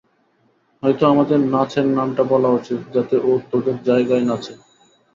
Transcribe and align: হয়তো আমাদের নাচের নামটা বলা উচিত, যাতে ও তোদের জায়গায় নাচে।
হয়তো 0.83 1.03
আমাদের 1.07 1.39
নাচের 1.53 1.87
নামটা 1.89 2.23
বলা 2.23 2.49
উচিত, 2.49 2.79
যাতে 2.93 3.15
ও 3.21 3.41
তোদের 3.51 3.77
জায়গায় 3.83 4.25
নাচে। 4.25 4.53